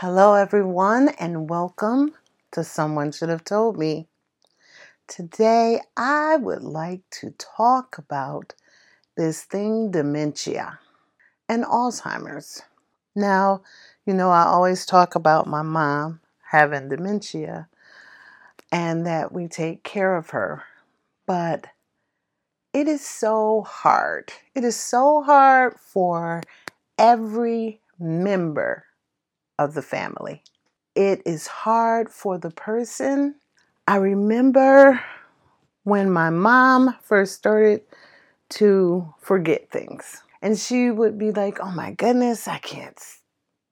[0.00, 2.14] Hello, everyone, and welcome
[2.52, 4.06] to Someone Should Have Told Me.
[5.08, 8.54] Today, I would like to talk about
[9.16, 10.78] this thing dementia
[11.48, 12.62] and Alzheimer's.
[13.16, 13.62] Now,
[14.06, 16.20] you know, I always talk about my mom
[16.52, 17.66] having dementia
[18.70, 20.62] and that we take care of her,
[21.26, 21.66] but
[22.72, 24.32] it is so hard.
[24.54, 26.44] It is so hard for
[26.96, 28.84] every member
[29.58, 30.42] of the family.
[30.94, 33.36] It is hard for the person.
[33.86, 35.00] I remember
[35.84, 37.82] when my mom first started
[38.50, 42.98] to forget things, and she would be like, Oh my goodness, I can't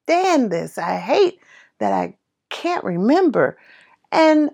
[0.05, 0.79] stand this.
[0.79, 1.41] I hate
[1.79, 2.17] that I
[2.51, 3.59] can't remember.
[4.13, 4.51] And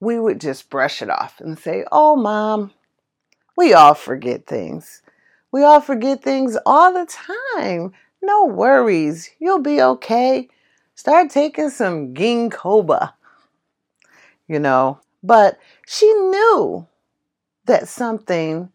[0.00, 2.72] we would just brush it off and say, Oh, mom,
[3.56, 5.02] we all forget things.
[5.52, 7.92] We all forget things all the time.
[8.26, 9.30] No worries.
[9.38, 10.48] You'll be okay.
[10.96, 13.12] Start taking some ginkgo,
[14.48, 14.98] you know.
[15.22, 16.88] But she knew
[17.66, 18.72] that something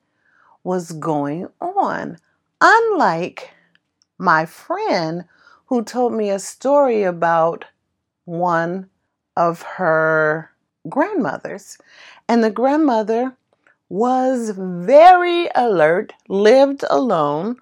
[0.63, 2.17] was going on.
[2.61, 3.49] Unlike
[4.17, 5.25] my friend
[5.65, 7.65] who told me a story about
[8.23, 8.89] one
[9.35, 10.49] of her
[10.87, 11.77] grandmothers.
[12.29, 13.35] And the grandmother
[13.89, 17.57] was very alert, lived alone,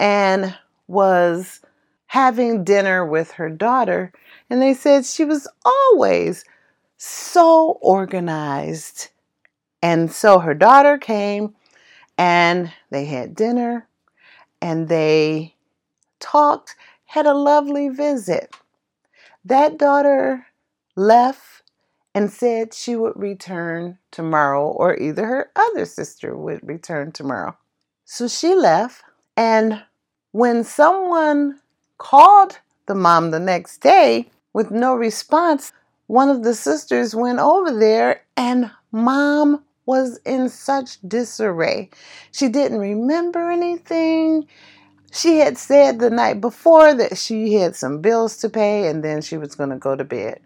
[0.00, 0.56] and
[0.86, 1.60] was
[2.06, 4.12] having dinner with her daughter.
[4.48, 6.44] And they said she was always
[6.96, 9.08] so organized.
[9.82, 11.54] And so her daughter came
[12.16, 13.86] and they had dinner
[14.62, 15.54] and they
[16.20, 16.76] talked,
[17.06, 18.54] had a lovely visit.
[19.44, 20.46] That daughter
[20.96, 21.62] left
[22.14, 27.56] and said she would return tomorrow, or either her other sister would return tomorrow.
[28.04, 29.02] So she left,
[29.36, 29.82] and
[30.34, 31.60] when someone
[31.96, 35.72] called the mom the next day with no response,
[36.08, 41.88] one of the sisters went over there, and mom was in such disarray.
[42.32, 44.48] She didn't remember anything.
[45.12, 49.22] She had said the night before that she had some bills to pay and then
[49.22, 50.40] she was going to go to bed.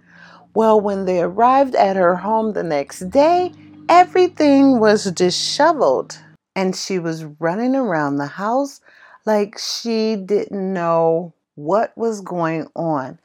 [0.53, 3.53] Well, when they arrived at her home the next day,
[3.89, 6.19] everything was disheveled
[6.55, 8.83] and she was running around the house
[9.29, 13.19] like she didn't know what was going on.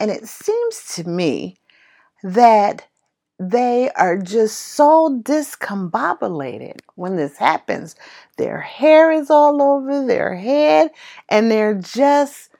[0.00, 1.56] And it seems to me
[2.24, 2.88] that
[3.38, 7.94] they are just so discombobulated when this happens.
[8.36, 10.90] Their hair is all over their head
[11.28, 12.50] and they're just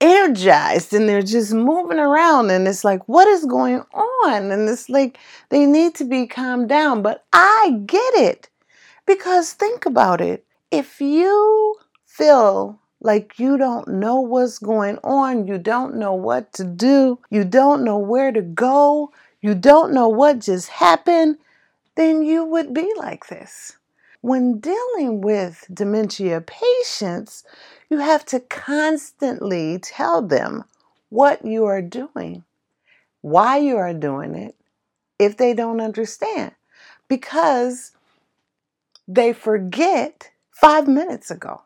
[0.00, 4.88] energized and they're just moving around and it's like what is going on and it's
[4.88, 8.48] like they need to be calmed down but i get it
[9.06, 15.58] because think about it if you feel like you don't know what's going on you
[15.58, 20.40] don't know what to do you don't know where to go you don't know what
[20.40, 21.38] just happened
[21.98, 23.76] then you would be like this.
[24.20, 27.42] When dealing with dementia patients,
[27.90, 30.62] you have to constantly tell them
[31.08, 32.44] what you are doing,
[33.20, 34.54] why you are doing it,
[35.18, 36.52] if they don't understand,
[37.08, 37.90] because
[39.08, 40.30] they forget
[40.60, 41.62] five minutes ago.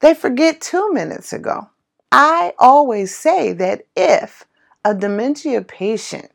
[0.00, 1.70] They forget two minutes ago.
[2.12, 4.44] I always say that if
[4.84, 6.30] a dementia patient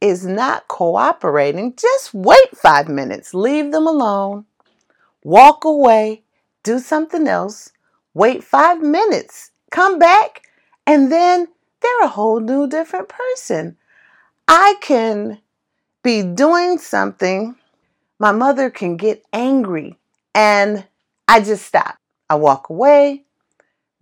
[0.00, 4.46] is not cooperating, just wait five minutes, leave them alone
[5.24, 6.22] walk away,
[6.62, 7.72] do something else,
[8.14, 10.42] wait five minutes, come back,
[10.86, 11.48] and then
[11.80, 13.76] they're a whole new different person.
[14.48, 15.40] I can
[16.02, 17.56] be doing something,
[18.18, 19.98] my mother can get angry,
[20.34, 20.84] and
[21.32, 21.96] I just stop.
[22.28, 23.24] I walk away,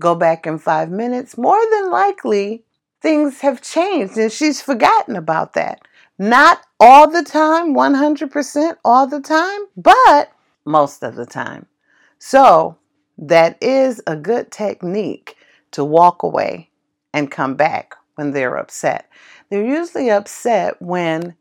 [0.01, 1.39] go back in five minutes.
[1.39, 2.65] More than likely,
[3.01, 5.81] things have changed and she's forgotten about that.
[6.19, 10.33] Not all the time, 100% all the time, but
[10.65, 11.67] most of the time.
[12.19, 12.79] So,
[13.17, 15.37] that is a good technique
[15.71, 16.71] to walk away
[17.15, 19.09] and come back when they're upset.
[19.51, 21.37] They're usually upset when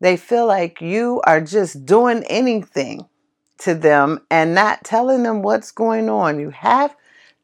[0.00, 3.06] they feel like you are just doing anything
[3.60, 6.40] to them and not telling them what's going on.
[6.40, 6.94] You have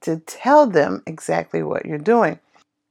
[0.03, 2.39] to tell them exactly what you're doing.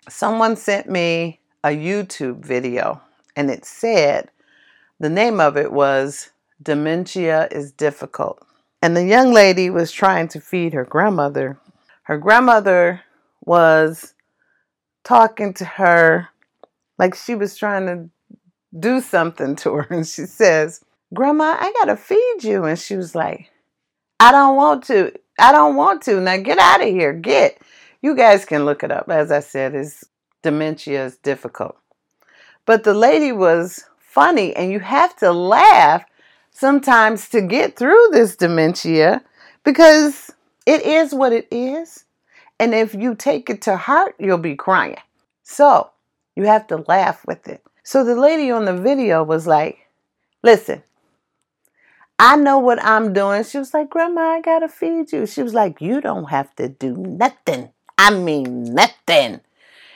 [0.08, 3.02] Someone sent me a YouTube video
[3.36, 4.30] and it said
[5.00, 6.30] the name of it was
[6.62, 8.46] dementia is difficult.
[8.82, 11.58] And the young lady was trying to feed her grandmother.
[12.04, 13.02] Her grandmother
[13.44, 14.14] was
[15.04, 16.30] talking to her
[16.98, 18.10] like she was trying to
[18.78, 19.88] do something to her.
[19.90, 22.66] And she says, Grandma, I got to feed you.
[22.66, 23.52] And she was like,
[24.20, 25.14] I don't want to.
[25.40, 26.20] I don't want to.
[26.20, 27.14] Now get out of here.
[27.14, 27.62] Get.
[28.02, 29.10] You guys can look it up.
[29.10, 30.06] As I said, it's
[30.42, 31.78] dementia is difficult.
[32.66, 36.06] But the lady was funny, and you have to laugh
[36.52, 39.22] sometimes to get through this dementia
[39.64, 40.32] because
[40.66, 42.06] it is what it is.
[42.60, 44.98] And if you take it to heart, you'll be crying.
[45.44, 45.92] So
[46.36, 47.62] you have to laugh with it.
[47.84, 49.86] So the lady on the video was like,
[50.46, 50.84] Listen,
[52.18, 53.44] I know what I'm doing.
[53.44, 55.26] She was like, Grandma, I gotta feed you.
[55.26, 57.70] She was like, You don't have to do nothing.
[57.98, 59.42] I mean, nothing.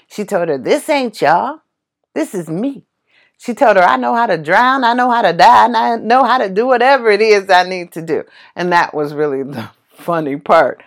[0.07, 1.61] She told her, This ain't y'all.
[2.13, 2.85] This is me.
[3.37, 5.95] She told her, I know how to drown, I know how to die, and I
[5.95, 8.25] know how to do whatever it is I need to do.
[8.53, 10.83] And that was really the funny part.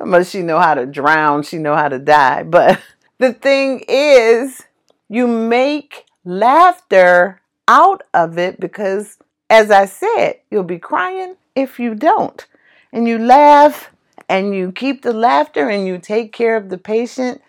[0.00, 2.42] Much she know how to drown, she know how to die.
[2.42, 2.80] But
[3.18, 4.62] the thing is,
[5.08, 9.18] you make laughter out of it because
[9.52, 12.46] as I said, you'll be crying if you don't.
[12.90, 13.90] And you laugh
[14.26, 17.42] and you keep the laughter and you take care of the patient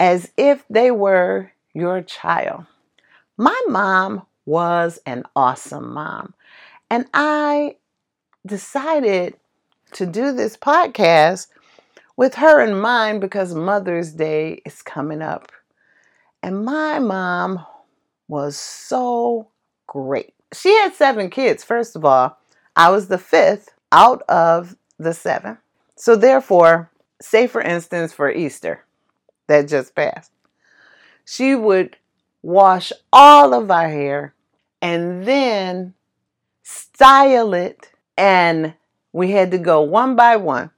[0.00, 2.64] as if they were your child.
[3.36, 6.32] My mom was an awesome mom.
[6.90, 7.76] And I
[8.46, 9.34] decided
[9.92, 11.48] to do this podcast
[12.16, 15.52] with her in mind because Mother's Day is coming up.
[16.42, 17.66] And my mom
[18.28, 19.48] was so
[19.86, 22.38] great she had seven kids, first of all.
[22.76, 25.58] I was the fifth out of the seven.
[25.96, 26.90] So, therefore,
[27.20, 28.84] say for instance, for Easter
[29.48, 30.30] that just passed,
[31.24, 31.96] she would
[32.42, 34.34] wash all of our hair
[34.80, 35.94] and then
[36.62, 38.74] style it, and
[39.12, 40.70] we had to go one by one.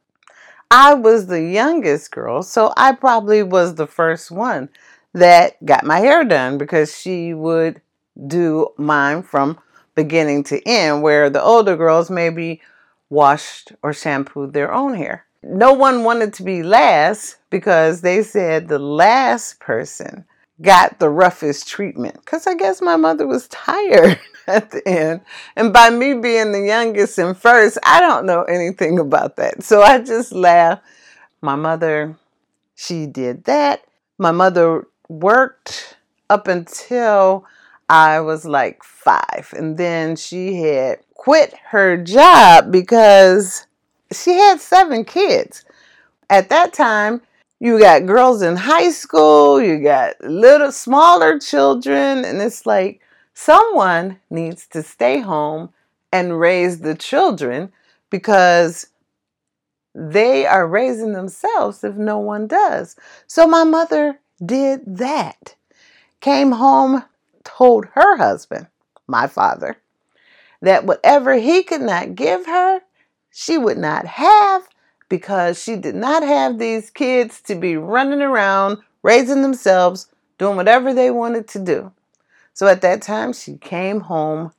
[0.71, 4.69] I was the youngest girl, so I probably was the first one
[5.13, 7.81] that got my hair done because she would
[8.27, 9.59] do mine from
[9.95, 12.61] beginning to end, where the older girls maybe
[13.09, 15.27] washed or shampooed their own hair.
[15.43, 20.25] No one wanted to be last because they said the last person
[20.63, 22.17] got the roughest treatment.
[22.17, 25.23] Because I guess my mother was tired at the end.
[25.57, 29.63] And by me being the youngest and first, I don't know anything about that.
[29.63, 30.81] So I just laugh.
[31.41, 32.17] My mother,
[32.75, 33.83] she did that.
[34.19, 35.97] My mother worked
[36.29, 37.47] up until
[37.91, 39.53] I was like five.
[39.57, 43.67] And then she had quit her job because
[44.13, 45.65] she had seven kids.
[46.31, 47.21] At that time,
[47.59, 53.01] you got girls in high school, you got little smaller children, and it's like
[53.35, 55.71] someone needs to stay home
[56.13, 57.73] and raise the children
[58.09, 58.87] because
[59.97, 62.95] they are raising themselves if no one does.
[63.27, 65.57] So my mother did that.
[66.21, 67.03] Came home
[67.45, 68.67] told her husband,
[69.07, 69.79] my father,
[70.63, 72.81] that whatever he could not give her,
[73.31, 74.69] she would not have
[75.09, 80.07] because she did not have these kids to be running around, raising themselves,
[80.39, 81.93] doing whatever they wanted to do.
[82.53, 84.53] So at that time, she came home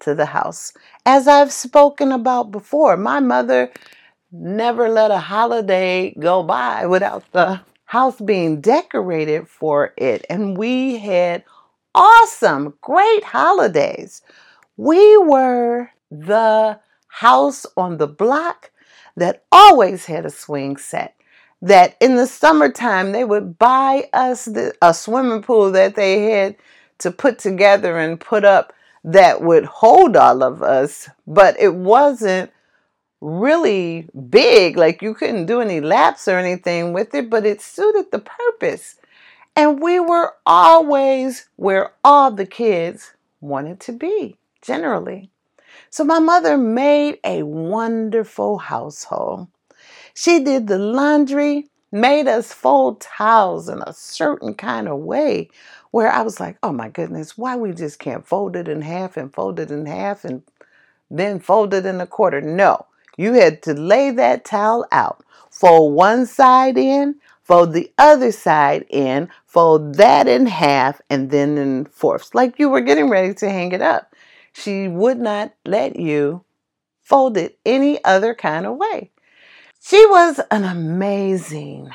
[0.00, 0.72] to the house.
[1.04, 3.70] As I've spoken about before, my mother
[4.30, 10.24] never let a holiday go by without the house being decorated for it.
[10.28, 11.42] And we had
[11.98, 14.22] awesome, great holidays.
[14.76, 16.78] We were the
[17.08, 18.70] house on the block
[19.16, 21.14] that always had a swing set.
[21.60, 26.56] That in the summertime they would buy us the, a swimming pool that they had
[26.98, 32.52] to put together and put up that would hold all of us, but it wasn't
[33.20, 34.76] really big.
[34.76, 38.96] Like you couldn't do any laps or anything with it, but it suited the purpose.
[39.58, 45.32] And we were always where all the kids wanted to be, generally.
[45.90, 49.48] So my mother made a wonderful household.
[50.14, 55.50] She did the laundry, made us fold towels in a certain kind of way
[55.90, 59.16] where I was like, oh my goodness, why we just can't fold it in half
[59.16, 60.44] and fold it in half and
[61.10, 62.40] then fold it in a quarter.
[62.40, 62.86] No,
[63.16, 67.16] you had to lay that towel out, fold one side in,
[67.48, 72.68] fold the other side in, fold that in half, and then in fourths, like you
[72.68, 74.14] were getting ready to hang it up.
[74.52, 76.44] She would not let you
[77.00, 79.10] fold it any other kind of way.
[79.80, 81.88] She was an amazing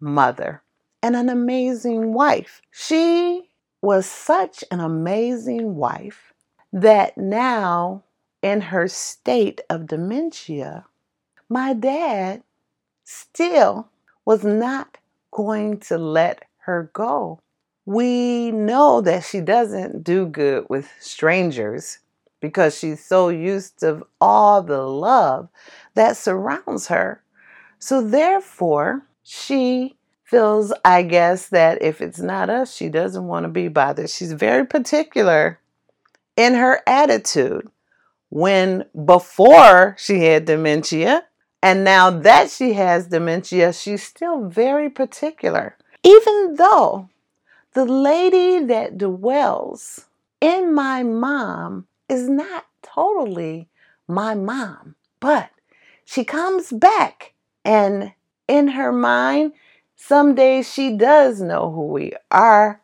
[0.00, 0.62] mother
[1.02, 2.60] and an amazing wife.
[2.70, 3.48] She
[3.80, 6.34] was such an amazing wife
[6.74, 8.04] that now,
[8.42, 10.84] in her state of dementia,
[11.48, 12.42] my dad
[13.04, 13.88] still
[14.30, 14.96] was not
[15.32, 17.40] going to let her go.
[17.84, 21.98] We know that she doesn't do good with strangers
[22.38, 25.48] because she's so used to all the love
[25.94, 27.24] that surrounds her.
[27.80, 33.48] So, therefore, she feels, I guess, that if it's not us, she doesn't want to
[33.48, 34.10] be bothered.
[34.10, 35.58] She's very particular
[36.36, 37.68] in her attitude.
[38.28, 41.24] When before she had dementia,
[41.62, 45.76] and now that she has dementia, she's still very particular.
[46.02, 47.08] Even though
[47.74, 50.06] the lady that dwells
[50.40, 53.68] in my mom is not totally
[54.08, 55.50] my mom, but
[56.04, 58.12] she comes back and
[58.48, 59.52] in her mind,
[59.96, 62.80] some days she does know who we are,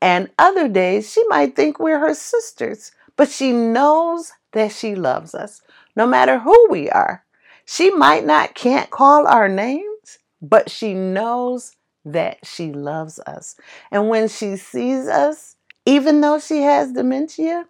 [0.00, 5.34] and other days she might think we're her sisters, but she knows that she loves
[5.34, 5.60] us
[5.96, 7.24] no matter who we are.
[7.72, 11.74] She might not can't call our names, but she knows
[12.04, 13.56] that she loves us.
[13.90, 17.64] And when she sees us, even though she has dementia,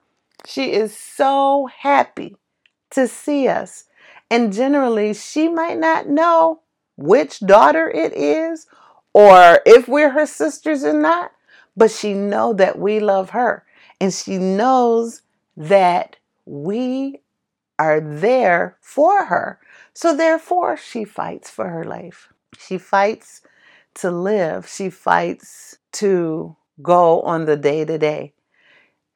[0.44, 2.35] she is so happy
[2.90, 3.85] to see us.
[4.28, 6.62] And generally, she might not know
[6.97, 8.66] which daughter it is
[9.14, 11.30] or if we're her sisters or not,
[11.76, 13.64] but she know that we love her
[14.00, 15.23] and she knows
[15.56, 17.22] that we
[17.83, 19.59] are there for her.
[19.93, 22.29] So therefore she fights for her life.
[22.57, 23.43] She fights
[23.95, 24.69] to live.
[24.69, 28.35] She fights to go on the day to day.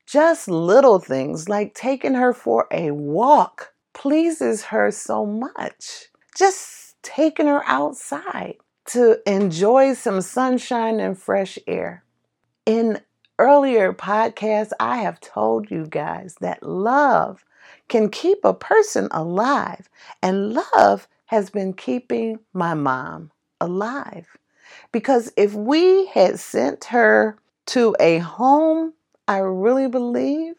[0.04, 6.06] Just little things like taking her for a walk pleases her so much.
[6.36, 8.56] Just taking her outside
[8.86, 12.04] to enjoy some sunshine and fresh air.
[12.66, 13.00] In
[13.38, 17.44] earlier podcasts, I have told you guys that love
[17.88, 19.88] can keep a person alive,
[20.22, 24.36] and love has been keeping my mom alive.
[24.92, 28.94] Because if we had sent her to a home,
[29.28, 30.54] I really believe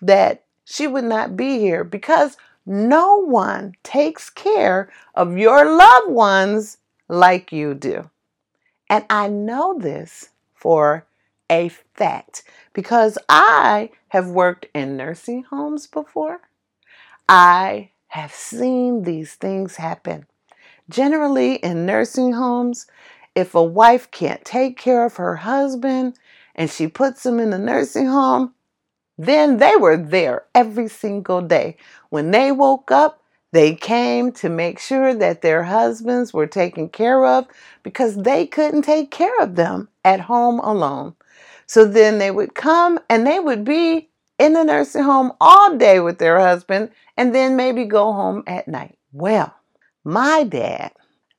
[0.00, 6.78] that she would not be here because no one takes care of your loved ones
[7.08, 8.08] like you do.
[8.88, 11.06] And I know this for
[11.50, 16.40] a fact because I have worked in nursing homes before.
[17.28, 20.26] I have seen these things happen.
[20.88, 22.86] Generally, in nursing homes,
[23.34, 26.18] if a wife can't take care of her husband
[26.54, 28.54] and she puts him in the nursing home,
[29.16, 31.76] then they were there every single day.
[32.10, 37.24] When they woke up, they came to make sure that their husbands were taken care
[37.24, 37.46] of
[37.82, 41.14] because they couldn't take care of them at home alone.
[41.66, 46.00] So then they would come and they would be in the nursing home all day
[46.00, 48.98] with their husband and then maybe go home at night.
[49.12, 49.54] Well,
[50.04, 50.92] my dad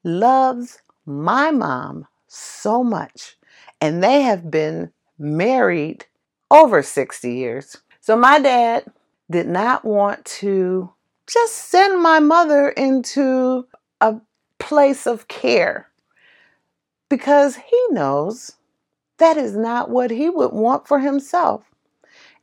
[0.04, 3.36] loves my mom so much,
[3.82, 6.06] and they have been married
[6.50, 7.78] over 60 years.
[8.00, 8.86] So my dad
[9.30, 10.92] did not want to
[11.28, 13.66] just send my mother into
[14.02, 14.16] a
[14.60, 15.90] place of care
[17.10, 18.54] because he knows
[19.18, 21.64] that is not what he would want for himself.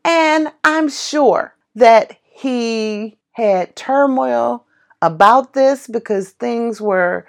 [0.04, 4.64] And I'm sure that he had turmoil
[5.02, 7.26] about this because things were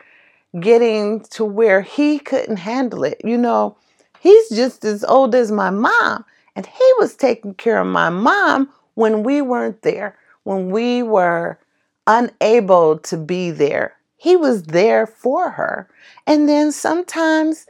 [0.59, 3.21] getting to where he couldn't handle it.
[3.23, 3.77] You know,
[4.19, 6.25] he's just as old as my mom,
[6.55, 11.59] and he was taking care of my mom when we weren't there, when we were
[12.07, 13.95] unable to be there.
[14.17, 15.89] He was there for her.
[16.27, 17.65] And then sometimes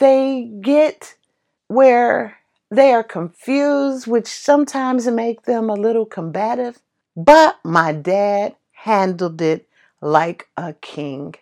[0.00, 1.14] they get
[1.68, 2.38] where
[2.70, 6.80] they are confused, which sometimes make them a little combative.
[7.16, 9.68] But my dad handled it
[10.00, 11.34] like a king.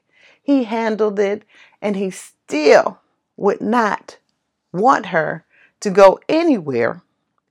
[0.43, 1.45] He handled it
[1.81, 3.01] and he still
[3.37, 4.19] would not
[4.73, 5.45] want her
[5.81, 7.03] to go anywhere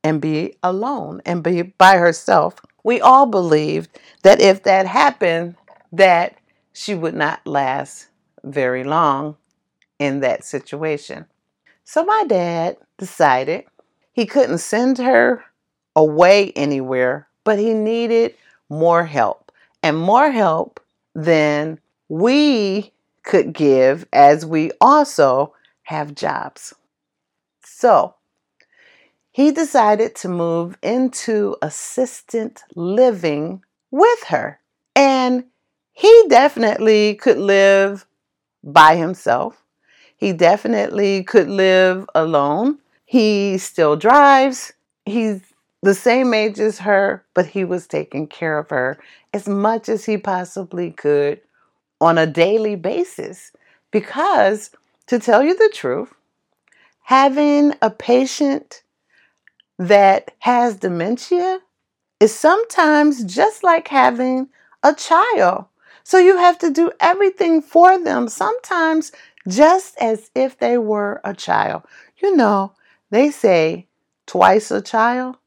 [0.03, 2.55] and be alone and be by herself.
[2.83, 3.89] We all believed
[4.23, 5.55] that if that happened,
[5.91, 6.37] that
[6.73, 8.07] she would not last
[8.43, 9.37] very long
[9.99, 11.25] in that situation.
[11.93, 13.65] So my dad decided
[14.13, 15.43] he couldn't send her
[15.93, 18.33] away anywhere, but he needed
[18.69, 19.51] more help
[19.83, 20.79] and more help
[21.13, 22.93] than we
[23.23, 26.73] could give as we also have jobs.
[27.65, 28.15] So
[29.29, 34.61] he decided to move into assistant living with her.
[34.95, 35.43] And
[35.91, 38.05] he definitely could live
[38.63, 39.60] by himself.
[40.21, 42.77] He definitely could live alone.
[43.05, 44.71] He still drives.
[45.03, 45.41] He's
[45.81, 48.99] the same age as her, but he was taking care of her
[49.33, 51.41] as much as he possibly could
[51.99, 53.51] on a daily basis.
[53.89, 54.69] Because,
[55.07, 56.13] to tell you the truth,
[57.01, 58.83] having a patient
[59.79, 61.61] that has dementia
[62.19, 64.49] is sometimes just like having
[64.83, 65.65] a child.
[66.03, 68.27] So you have to do everything for them.
[68.27, 69.11] Sometimes
[69.47, 71.83] just as if they were a child.
[72.21, 72.73] You know,
[73.09, 73.87] they say
[74.25, 75.37] twice a child.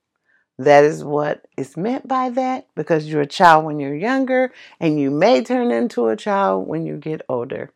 [0.58, 5.00] That is what is meant by that because you're a child when you're younger and
[5.00, 7.70] you may turn into a child when you get older.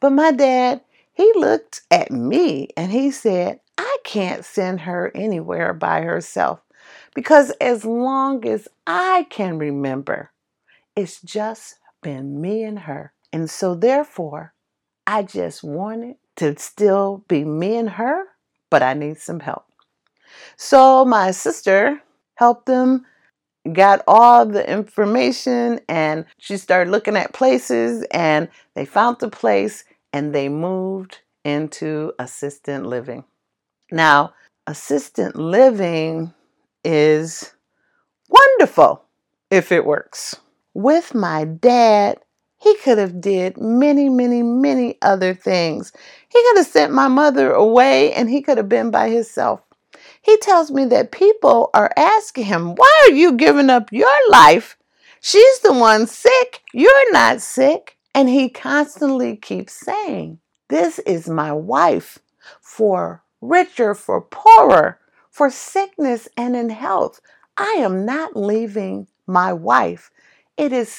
[0.00, 5.72] But my dad, he looked at me and he said, I can't send her anywhere
[5.72, 6.60] by herself
[7.14, 10.30] because as long as I can remember,
[10.94, 13.12] it's just been me and her.
[13.32, 14.52] And so, therefore,
[15.06, 18.24] I just wanted to still be me and her,
[18.70, 19.66] but I need some help.
[20.56, 22.00] So, my sister
[22.36, 23.04] helped them,
[23.72, 29.84] got all the information, and she started looking at places, and they found the place
[30.12, 33.24] and they moved into assistant living.
[33.92, 34.34] Now,
[34.66, 36.32] assistant living
[36.84, 37.52] is
[38.28, 39.04] wonderful
[39.50, 40.36] if it works.
[40.74, 42.20] With my dad,
[42.60, 45.92] he could have did many, many, many other things.
[46.28, 49.62] He could have sent my mother away and he could have been by himself.
[50.20, 54.76] He tells me that people are asking him, Why are you giving up your life?
[55.22, 56.60] She's the one sick.
[56.74, 57.96] You're not sick.
[58.14, 60.38] And he constantly keeps saying,
[60.68, 62.18] This is my wife
[62.60, 64.98] for richer, for poorer,
[65.30, 67.22] for sickness and in health.
[67.56, 70.10] I am not leaving my wife.
[70.58, 70.90] It is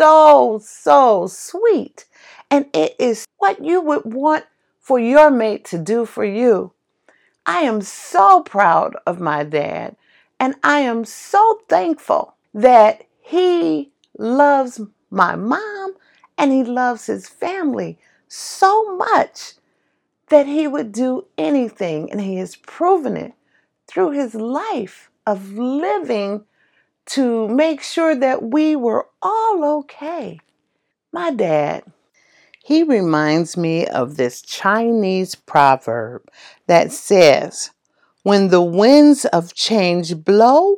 [0.00, 2.06] so, so sweet.
[2.50, 4.46] And it is what you would want
[4.78, 6.72] for your mate to do for you.
[7.44, 9.96] I am so proud of my dad,
[10.38, 14.80] and I am so thankful that he loves
[15.10, 15.94] my mom
[16.38, 19.52] and he loves his family so much
[20.28, 23.34] that he would do anything, and he has proven it
[23.86, 26.44] through his life of living
[27.10, 30.38] to make sure that we were all okay.
[31.12, 31.82] My dad,
[32.62, 36.30] he reminds me of this Chinese proverb
[36.68, 37.70] that says,
[38.22, 40.76] When the winds of change blow,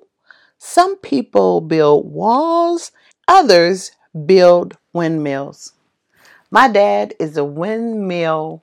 [0.56, 2.92] some people build walls,
[3.28, 3.92] others
[4.24, 5.72] build windmills.
[6.50, 8.62] My dad is a windmill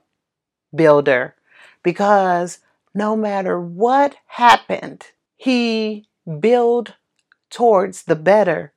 [0.74, 1.36] builder
[1.84, 2.60] because
[2.96, 6.08] no matter what happened, he
[6.39, 6.93] built
[7.50, 8.74] towards the better.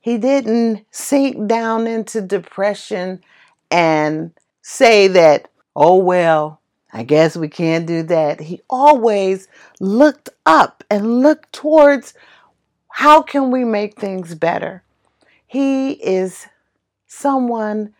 [0.00, 3.22] He didn't sink down into depression
[3.70, 6.60] and say that, oh, well,
[6.92, 8.40] I guess we can't do that.
[8.40, 9.48] He always
[9.80, 12.14] looked up and looked towards
[12.88, 14.82] how can we make things better.
[15.46, 16.46] He is
[17.06, 17.94] someone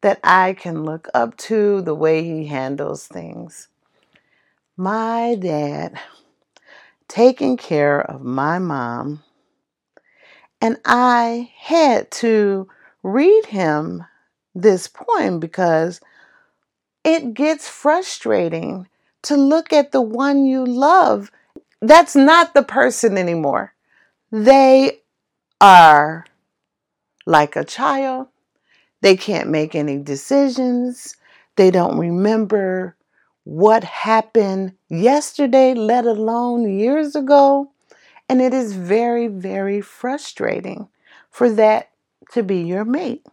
[0.00, 3.68] that I can look up to the way he handles things.
[4.76, 5.98] My dad
[7.08, 9.22] taking care of my mom,
[10.60, 12.68] and I had to
[13.02, 14.04] read him
[14.54, 16.00] this poem because
[17.04, 18.88] it gets frustrating
[19.22, 21.30] to look at the one you love.
[21.80, 23.74] That's not the person anymore.
[24.32, 25.00] They
[25.60, 26.26] are
[27.26, 28.28] like a child
[29.00, 31.16] they can't make any decisions.
[31.56, 32.96] They don't remember
[33.44, 37.70] what happened yesterday, let alone years ago.
[38.28, 40.88] And it is very, very frustrating
[41.30, 41.90] for that
[42.32, 43.24] to be your mate.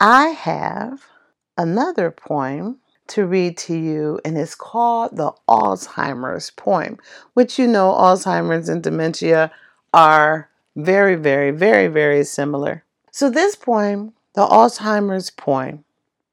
[0.00, 1.04] I have
[1.56, 6.98] another poem to read to you, and it's called the Alzheimer's poem,
[7.34, 9.52] which you know Alzheimer's and dementia
[9.92, 12.84] are very, very, very, very similar.
[13.10, 15.84] So, this poem the Alzheimer's poem.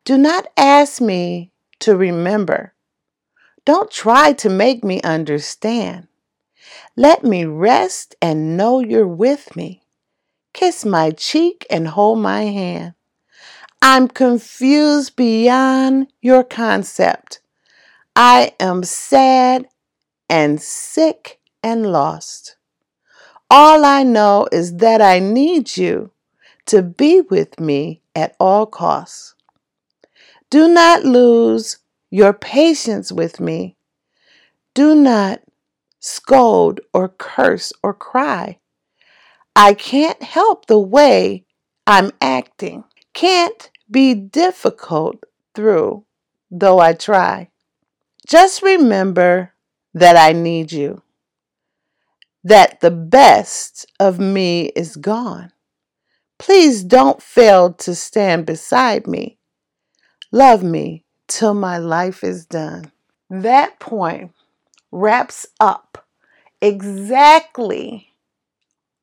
[0.06, 2.74] Do not ask me to remember.
[3.66, 6.07] Don't try to make me understand.
[7.00, 9.84] Let me rest and know you're with me.
[10.54, 12.96] Kiss my cheek and hold my hand.
[13.84, 17.40] I'm confused beyond your concept.
[18.16, 19.68] I am sad
[20.28, 22.58] and sick and lost.
[23.52, 26.10] All I know is that I need you
[26.66, 29.36] to be with me at all costs.
[30.50, 31.78] Do not lose
[32.10, 33.78] your patience with me.
[34.74, 35.42] Do not
[36.08, 38.58] scold or curse or cry.
[39.56, 41.46] I can't help the way
[41.86, 42.86] I'm acting.
[43.14, 46.06] Can't be difficult through,
[46.50, 47.50] though I try.
[48.26, 49.54] Just remember
[49.94, 51.02] that I need you,
[52.44, 55.52] that the best of me is gone.
[56.38, 59.40] Please don't fail to stand beside me.
[60.32, 62.92] Love me till my life is done.
[63.30, 64.32] That point
[64.92, 66.06] wraps up
[66.62, 68.14] exactly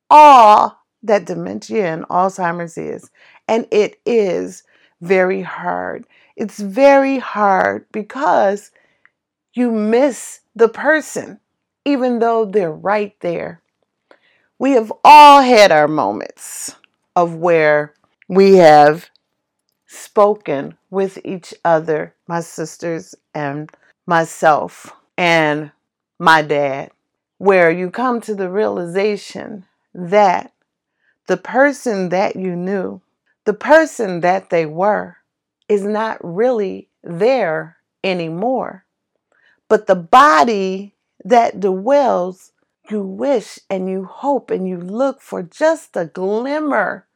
[0.09, 3.09] all that dementia and Alzheimer's is.
[3.47, 4.63] And it is
[5.01, 6.05] very hard.
[6.35, 8.71] it's very hard because
[9.53, 11.39] you miss the person,
[11.85, 13.61] even though they're right there.
[14.59, 16.75] We have all had our moments
[17.15, 17.93] of where
[18.27, 19.09] we have
[19.85, 23.69] spoken with each other, my sisters and
[24.05, 25.71] myself, and
[26.19, 26.91] my dad,
[27.37, 30.51] where you come to the realization that
[31.27, 33.01] the person that you knew,
[33.45, 35.17] the person that they were,
[35.67, 38.85] is not really there anymore.
[39.67, 42.51] But the body that dwells,
[42.89, 47.07] you wish and you hope and you look for just a glimmer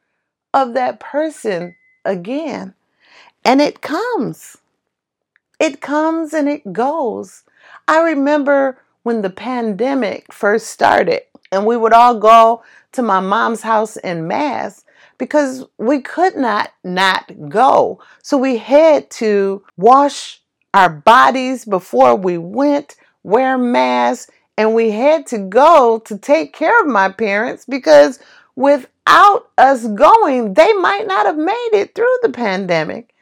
[0.52, 2.74] of that person again.
[3.44, 4.58] And it comes.
[5.60, 7.44] It comes and it goes.
[7.86, 13.62] I remember when the pandemic first started and we would all go to my mom's
[13.62, 14.84] house in mass
[15.18, 18.00] because we could not not go.
[18.22, 20.40] So we had to wash
[20.72, 26.80] our bodies before we went, wear masks, and we had to go to take care
[26.80, 28.18] of my parents because
[28.56, 33.14] without us going, they might not have made it through the pandemic.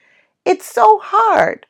[0.44, 1.66] It's so hard.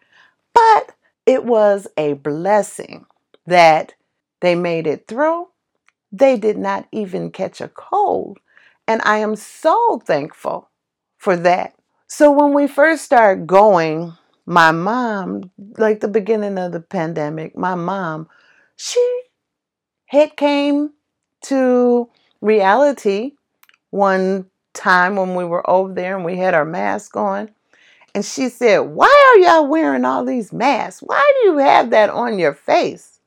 [0.55, 0.95] But
[1.27, 3.07] it was a blessing
[3.47, 3.95] that
[4.41, 5.49] they made it through.
[6.13, 8.39] They did not even catch a cold.
[8.87, 10.71] And I am so thankful
[11.19, 11.75] for that.
[12.07, 14.15] So when we first started going,
[14.47, 18.29] my mom, like the beginning of the pandemic, my mom,
[18.77, 19.23] she
[20.07, 20.93] had came
[21.43, 22.09] to
[22.41, 23.33] reality
[23.91, 27.51] one time when we were over there and we had our mask on.
[28.15, 31.03] And she said, Why are y'all wearing all these masks?
[31.03, 33.18] Why do you have that on your face?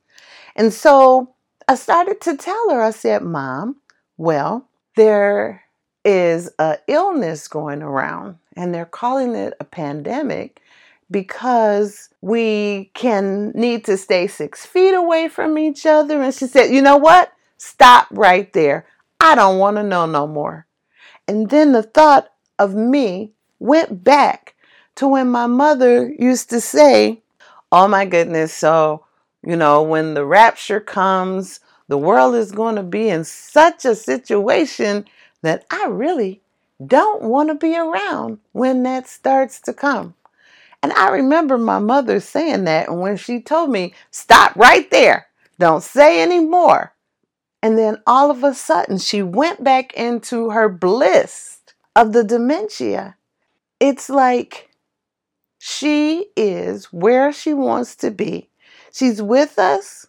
[0.56, 1.34] And so
[1.68, 3.76] I started to tell her, I said, Mom,
[4.16, 5.64] well, there
[6.04, 10.60] is a illness going around and they're calling it a pandemic
[11.10, 16.20] because we can need to stay six feet away from each other.
[16.20, 17.32] And she said, You know what?
[17.58, 18.86] Stop right there.
[19.20, 20.66] I don't want to know no more.
[21.28, 24.54] And then the thought of me went back
[24.96, 27.22] to when my mother used to say,
[27.70, 29.04] Oh my goodness, so,
[29.44, 33.94] you know, when the rapture comes, the world is going to be in such a
[33.94, 35.04] situation
[35.42, 36.40] that I really
[36.84, 40.14] don't want to be around when that starts to come.
[40.82, 45.28] And I remember my mother saying that and when she told me, stop right there,
[45.58, 46.92] don't say any more.
[47.62, 51.60] And then all of a sudden, she went back into her bliss
[51.94, 53.16] of the dementia.
[53.78, 54.70] It's like
[55.58, 58.48] she is where she wants to be.
[58.92, 60.06] She's with us,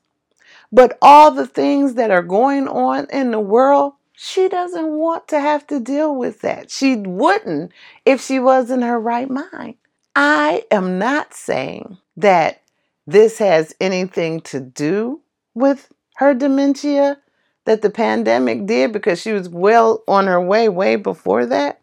[0.72, 5.40] but all the things that are going on in the world, she doesn't want to
[5.40, 6.70] have to deal with that.
[6.70, 7.72] She wouldn't
[8.06, 9.76] if she was in her right mind.
[10.16, 12.62] I am not saying that
[13.08, 15.22] this has anything to do
[15.54, 17.18] with her dementia
[17.66, 21.82] that the pandemic did because she was well on her way way before that.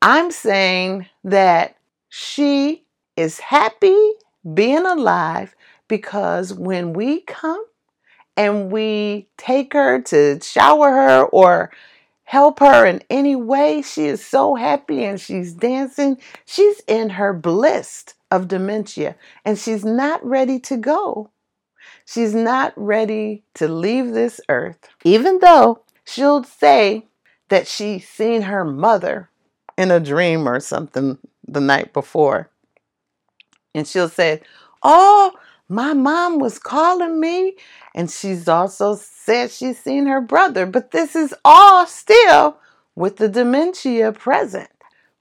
[0.00, 1.76] I'm saying that
[2.08, 2.84] she
[3.16, 3.96] is happy
[4.54, 5.54] being alive
[5.92, 7.62] because when we come
[8.34, 11.70] and we take her to shower her or
[12.24, 16.16] help her in any way, she is so happy and she's dancing.
[16.46, 21.28] She's in her bliss of dementia and she's not ready to go.
[22.06, 27.06] She's not ready to leave this earth, even though she'll say
[27.50, 29.28] that she's seen her mother
[29.76, 32.48] in a dream or something the night before.
[33.74, 34.40] And she'll say,
[34.82, 35.32] Oh,
[35.72, 37.56] my mom was calling me.
[37.94, 40.66] And she's also said she's seen her brother.
[40.66, 42.58] But this is all still
[42.94, 44.68] with the dementia present.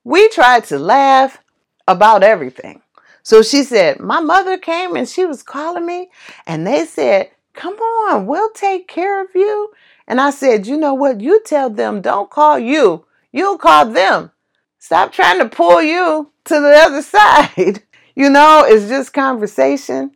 [0.04, 1.42] We tried to laugh
[1.88, 2.82] about everything.
[3.24, 6.10] So she said, My mother came and she was calling me,
[6.46, 9.72] and they said, Come on, we'll take care of you.
[10.08, 11.22] And I said, You know what?
[11.22, 14.32] You tell them, don't call you, you'll call them.
[14.80, 17.84] Stop trying to pull you to the other side.
[18.16, 20.12] you know, it's just conversation.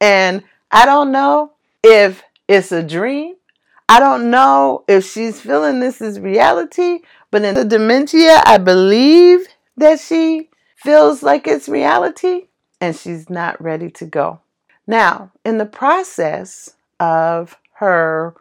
[0.00, 3.34] And I don't know if it's a dream.
[3.88, 9.46] I don't know if she's feeling this is reality, but in the dementia, I believe
[9.76, 12.48] that she feels like it's reality
[12.80, 14.40] and she's not ready to go.
[14.86, 18.34] Now, in the process of her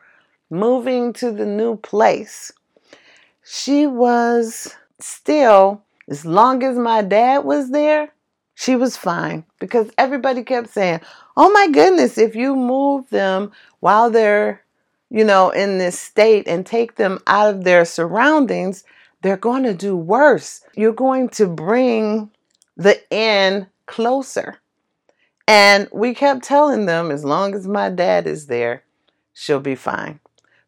[0.50, 2.52] moving to the new place,
[3.44, 8.10] she was still, as long as my dad was there,
[8.56, 11.00] she was fine because everybody kept saying,
[11.40, 14.64] Oh my goodness, if you move them while they're,
[15.12, 18.84] you know, in this state and take them out of their surroundings,
[19.22, 20.62] they're going to do worse.
[20.76, 22.32] You're going to bring
[22.76, 24.58] the end closer.
[25.48, 28.82] And we kept telling them as long as my dad is there,
[29.32, 30.20] she'll be fine.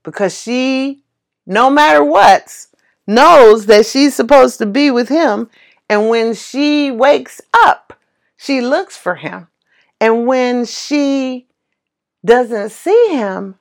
[0.04, 1.04] Because she,
[1.48, 2.68] no matter what,
[3.08, 5.50] knows that she's supposed to be with him.
[5.90, 8.00] And when she wakes up,
[8.38, 9.48] she looks for him.
[10.02, 11.48] And when she
[12.26, 13.56] doesn't see him,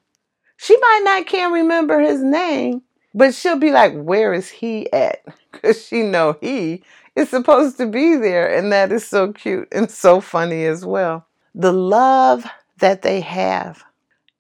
[0.57, 2.83] she might not can remember his name,
[3.15, 6.85] but she'll be like, "Where is he at?" Because she know he
[7.17, 11.27] is supposed to be there, and that is so cute and so funny as well.
[11.55, 12.47] The love
[12.79, 13.83] that they have,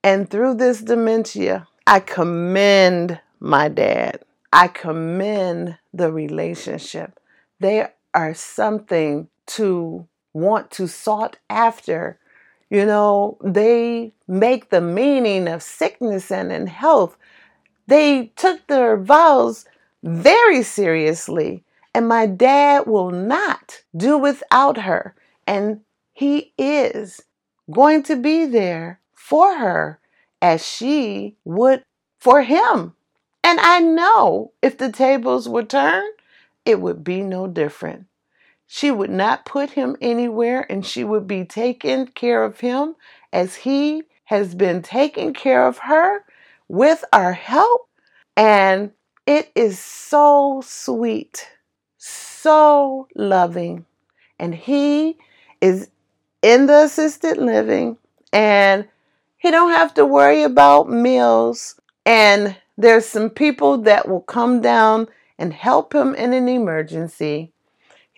[0.04, 4.20] and through this dementia, I commend my dad.
[4.52, 7.18] I commend the relationship.
[7.58, 10.06] They are something to
[10.38, 12.18] want to sought after.
[12.70, 17.16] You know, they make the meaning of sickness and in health.
[17.86, 19.64] They took their vows
[20.02, 25.14] very seriously, and my dad will not do without her.
[25.46, 25.80] And
[26.12, 27.22] he is
[27.70, 29.98] going to be there for her
[30.42, 31.84] as she would
[32.18, 32.94] for him.
[33.42, 36.12] And I know if the tables were turned,
[36.64, 38.07] it would be no different.
[38.70, 42.96] She would not put him anywhere and she would be taking care of him
[43.32, 46.22] as he has been taking care of her
[46.68, 47.88] with our help.
[48.36, 48.92] And
[49.26, 51.48] it is so sweet,
[51.96, 53.86] so loving.
[54.38, 55.16] And he
[55.62, 55.88] is
[56.42, 57.96] in the assisted living
[58.34, 58.86] and
[59.38, 65.08] he don't have to worry about meals and there's some people that will come down
[65.38, 67.52] and help him in an emergency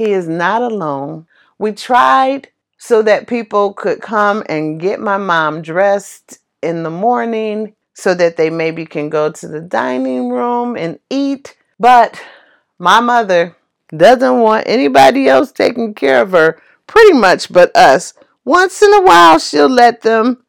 [0.00, 1.26] he is not alone.
[1.58, 7.74] We tried so that people could come and get my mom dressed in the morning
[7.92, 11.54] so that they maybe can go to the dining room and eat.
[11.78, 12.18] But
[12.78, 13.54] my mother
[13.94, 18.14] doesn't want anybody else taking care of her pretty much but us.
[18.46, 20.42] Once in a while, she'll let them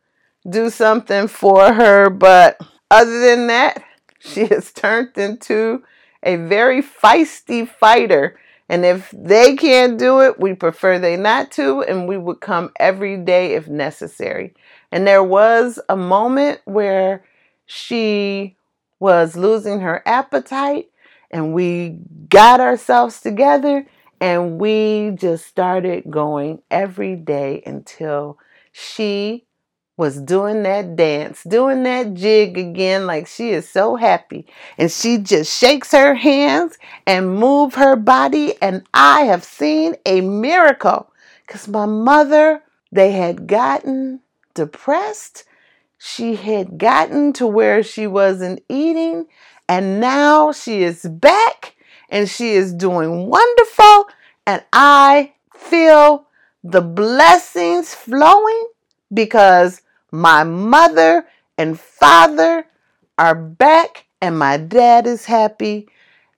[0.49, 2.57] do something for her, but
[2.89, 3.83] other than that,
[4.19, 5.83] she has turned into
[6.23, 8.37] a very feisty fighter
[8.71, 12.71] and if they can't do it, we prefer they not to, and we would come
[12.79, 14.53] every day if necessary.
[14.93, 17.25] And there was a moment where
[17.65, 18.55] she
[18.97, 20.89] was losing her appetite,
[21.29, 21.97] and we
[22.29, 23.85] got ourselves together
[24.21, 28.37] and we just started going every day until
[28.71, 29.45] she
[29.97, 34.47] was doing that dance, doing that jig again, like she is so happy.
[34.77, 38.53] And she just shakes her hands and move her body.
[38.61, 41.11] And I have seen a miracle
[41.45, 44.21] because my mother, they had gotten
[44.53, 45.43] depressed.
[45.97, 49.27] She had gotten to where she wasn't eating.
[49.69, 51.75] And now she is back
[52.09, 54.07] and she is doing wonderful.
[54.47, 56.27] And I feel
[56.63, 58.67] the blessings flowing
[59.13, 61.25] because my mother
[61.57, 62.65] and father
[63.17, 65.87] are back, and my dad is happy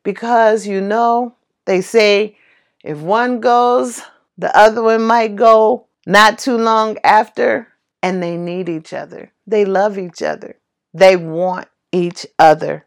[0.04, 2.38] because you know, they say
[2.84, 4.02] if one goes,
[4.38, 7.68] the other one might go not too long after,
[8.02, 9.32] and they need each other.
[9.48, 10.58] They love each other.
[10.94, 12.86] They want each other.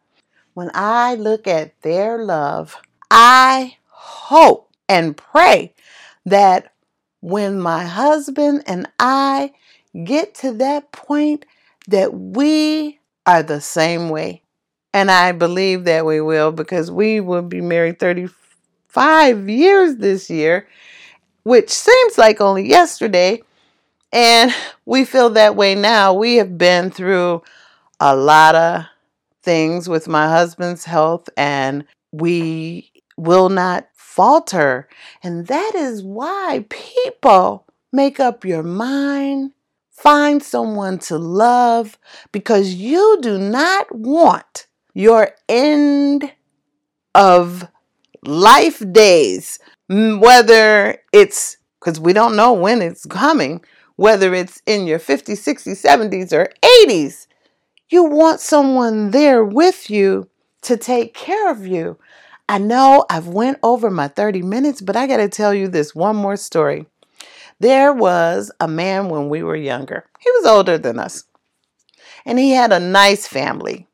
[0.52, 2.76] When I look at their love,
[3.10, 5.74] I hope and pray
[6.24, 6.72] that
[7.20, 9.52] when my husband and I
[10.04, 11.46] get to that point
[11.88, 14.42] that we are the same way.
[14.92, 20.66] And I believe that we will because we will be married 35 years this year,
[21.42, 23.42] which seems like only yesterday.
[24.12, 24.54] And
[24.86, 26.14] we feel that way now.
[26.14, 27.42] We have been through
[28.00, 28.84] a lot of
[29.42, 34.88] things with my husband's health, and we will not falter.
[35.22, 39.52] And that is why people make up your mind
[39.96, 41.98] Find someone to love
[42.30, 46.32] because you do not want your end
[47.14, 47.66] of
[48.22, 53.64] life days, whether it's because we don't know when it's coming,
[53.96, 57.26] whether it's in your 50s, 60s, 70s, or 80s.
[57.88, 60.28] You want someone there with you
[60.62, 61.98] to take care of you.
[62.48, 65.94] I know I've went over my 30 minutes, but I got to tell you this
[65.94, 66.86] one more story.
[67.60, 70.04] There was a man when we were younger.
[70.20, 71.24] He was older than us.
[72.24, 73.86] And he had a nice family.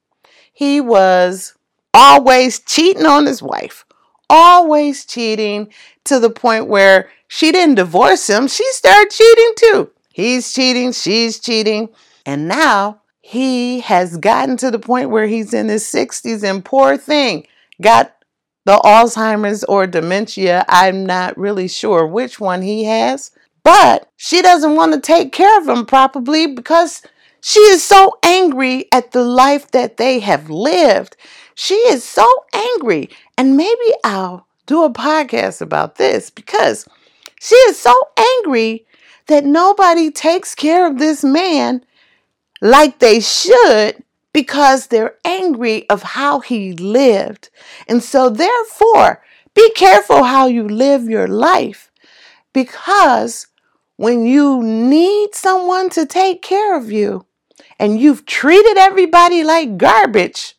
[0.52, 1.54] He was
[1.94, 3.84] always cheating on his wife,
[4.28, 5.72] always cheating
[6.04, 8.48] to the point where she didn't divorce him.
[8.48, 9.90] She started cheating too.
[10.12, 11.88] He's cheating, she's cheating.
[12.26, 16.96] And now he has gotten to the point where he's in his 60s and poor
[16.96, 17.46] thing
[17.80, 18.14] got
[18.64, 20.64] the Alzheimer's or dementia.
[20.68, 23.30] I'm not really sure which one he has,
[23.64, 27.02] but she doesn't want to take care of him properly because
[27.40, 31.16] she is so angry at the life that they have lived.
[31.54, 33.10] She is so angry.
[33.36, 36.86] And maybe I'll do a podcast about this because
[37.40, 38.86] she is so angry
[39.26, 41.84] that nobody takes care of this man
[42.60, 47.50] like they should because they're angry of how he lived.
[47.88, 49.22] And so therefore,
[49.54, 51.90] be careful how you live your life
[52.52, 53.46] because
[54.02, 57.24] when you need someone to take care of you
[57.78, 60.56] and you've treated everybody like garbage,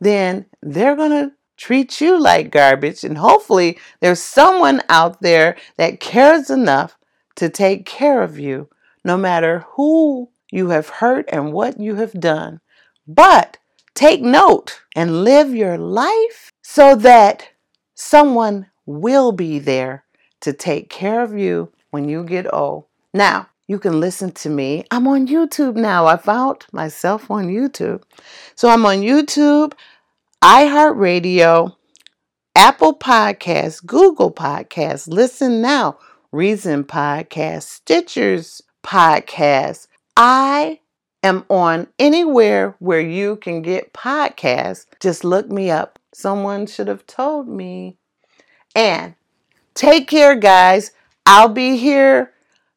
[0.00, 3.02] then they're going to treat you like garbage.
[3.02, 6.96] And hopefully, there's someone out there that cares enough
[7.34, 8.68] to take care of you,
[9.04, 12.60] no matter who you have hurt and what you have done.
[13.04, 13.58] But
[13.96, 17.48] take note and live your life so that
[17.96, 20.04] someone will be there
[20.42, 22.84] to take care of you when you get old.
[23.14, 24.84] Now, you can listen to me.
[24.90, 26.06] I'm on YouTube now.
[26.06, 28.02] I found myself on YouTube.
[28.54, 29.72] So I'm on YouTube,
[30.42, 31.74] iHeartRadio,
[32.54, 35.98] Apple Podcasts, Google Podcasts, Listen Now,
[36.30, 39.88] Reason Podcast, Stitcher's Podcast.
[40.16, 40.80] I
[41.22, 44.86] am on anywhere where you can get podcasts.
[45.00, 45.98] Just look me up.
[46.14, 47.98] Someone should have told me.
[48.74, 49.14] And
[49.74, 50.92] take care, guys.
[51.26, 52.32] I'll be here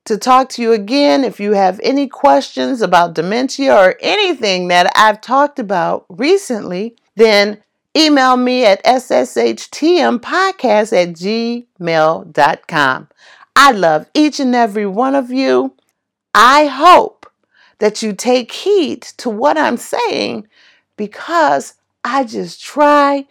[0.06, 4.92] to talk to you again if you have any questions about dementia or anything that
[4.96, 6.96] I've talked about recently.
[7.16, 7.62] Then
[7.96, 11.10] email me at sshtmpodcast at
[11.80, 13.08] gmail.com.
[13.56, 15.76] I love each and every one of you.
[16.34, 17.32] I hope
[17.78, 20.48] that you take heed to what I'm saying
[20.98, 23.28] because I just try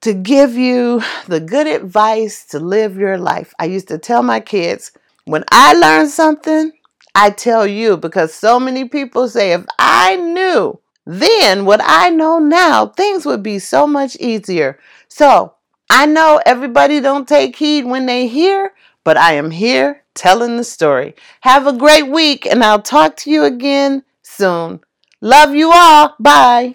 [0.00, 3.52] to give you the good advice to live your life.
[3.58, 4.92] I used to tell my kids,
[5.24, 6.72] when I learn something,
[7.14, 12.38] I tell you because so many people say, if I knew then what I know
[12.38, 14.78] now, things would be so much easier.
[15.08, 15.54] So
[15.88, 20.64] I know everybody don't take heed when they hear, but I am here telling the
[20.64, 21.14] story.
[21.40, 24.80] Have a great week, and I'll talk to you again soon.
[25.22, 26.14] Love you all.
[26.20, 26.74] Bye.